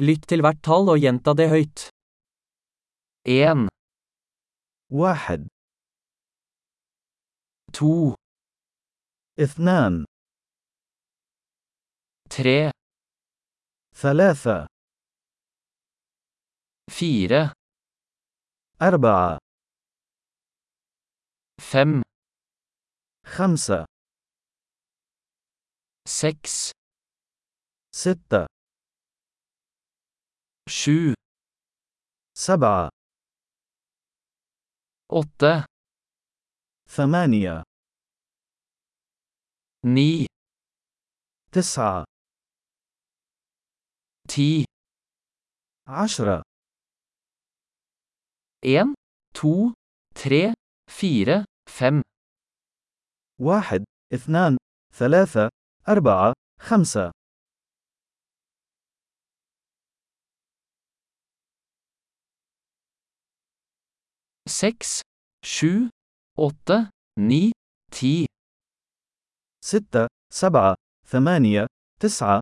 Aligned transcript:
Lytt 0.00 0.24
til 0.32 0.40
hvert 0.40 0.62
tall 0.64 0.88
og 0.88 1.02
gjenta 1.02 1.34
det 1.36 1.50
høyt. 1.52 1.88
En, 3.28 3.68
واحد 4.90 5.48
to, 7.72 8.14
اثنان 9.38 10.04
tre, 12.30 12.70
ثلاثة 13.94 14.66
fire, 16.90 17.52
أربعة 18.82 19.38
fem, 21.60 22.02
خمسة 23.26 23.84
seks, 26.08 26.72
ستة 27.94 28.46
sju, 30.70 31.14
سبعة 32.38 32.88
åtte, 35.12 35.64
ثمانية 36.88 37.62
ni, 39.86 40.26
تسعة 41.52 42.04
ti, 44.28 44.64
عشرة 45.88 46.42
en, 48.64 48.94
to, 49.34 49.72
tre, 50.14 50.54
fire, 50.90 51.44
fem, 51.68 52.02
واحد 53.40 53.84
اثنان 54.14 54.56
ثلاثة 54.94 55.48
أربعة 55.88 56.32
خمسة. 56.60 57.10
6, 64.50 65.02
7, 65.44 65.88
8, 66.36 66.90
9, 67.16 67.52
10 67.92 68.26
6, 69.62 70.08
7, 70.30 70.74
8, 71.06 71.20
9, 71.40 71.66
10 72.00 72.40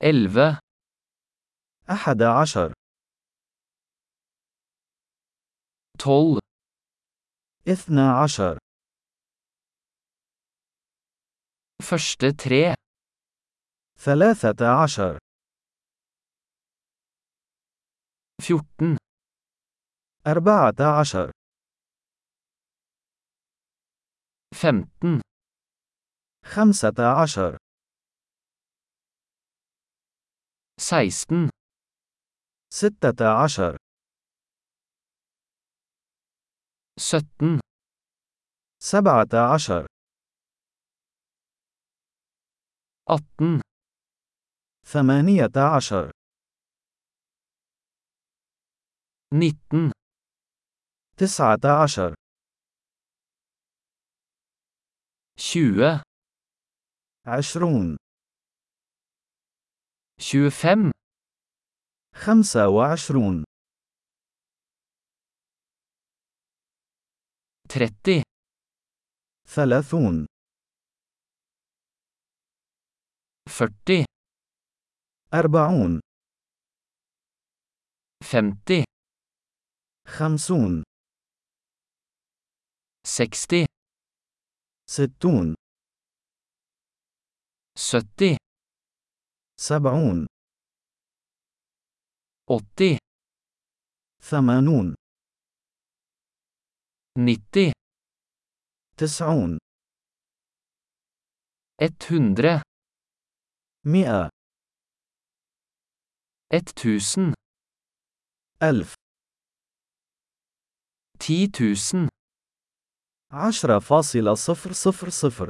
11 0.00 0.58
11 1.86 2.32
12 2.48 2.74
12 5.98 6.40
Første 11.82 12.32
tre. 12.44 12.81
ثلاثة 14.04 14.82
عشر. 14.82 15.18
fjorten, 18.42 18.96
أربعة 20.26 21.00
عشر. 21.00 21.30
femten, 24.54 25.20
خمسة 26.44 27.22
عشر. 27.22 27.56
seksten, 30.80 31.48
ستة 32.74 33.42
عشر. 33.44 33.76
sytten, 37.00 37.60
سبعة 38.82 39.54
عشر. 39.54 39.86
atten, 43.08 43.71
ثمانية 44.86 45.52
عشر. 45.76 46.10
nitten, 49.34 49.90
تسعة 51.16 51.82
عشر. 51.84 52.14
tjue, 55.38 56.02
عشرون. 57.26 57.96
tjuefem, 60.20 60.90
خمسة 62.14 62.68
وعشرون. 62.68 63.44
tretti, 67.68 68.22
ثلاثون. 69.46 70.26
førti, 73.50 74.04
أربعون 75.33 75.99
femti, 78.23 78.83
خمسون 80.07 80.83
seksti, 83.07 83.65
ستون 84.89 85.55
sytti, 87.77 88.37
سبعون 89.59 90.27
åtti, 92.51 92.97
ثمانون 94.21 94.95
nitti, 97.19 97.71
تسعون 98.97 99.57
ett 101.81 102.03
hundre, 102.09 102.61
مئة 103.85 104.29
ett 106.53 106.75
tusen, 106.75 107.33
ألف 108.63 108.93
ti 111.19 111.47
tusen, 111.51 112.07
عشرة 113.31 113.79
فاصلة 113.79 114.33
صفر 114.35 114.73
صفر 114.73 115.09
صفر 115.09 115.49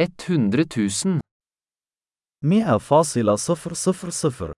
ett 0.00 0.22
hundre 0.28 0.64
tusen, 0.64 1.20
مئة 2.44 2.78
فاصلة 2.78 3.36
صفر 3.36 3.74
صفر 3.74 4.10
صفر 4.10 4.52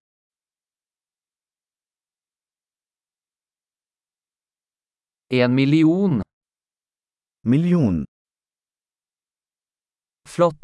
en 5.32 5.54
million. 5.54 6.22
مليون 7.46 8.04
Flott! 10.28 10.63